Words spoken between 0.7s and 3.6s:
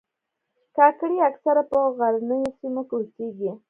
کاکړي اکثره په غرنیو سیمو کې اوسیږي.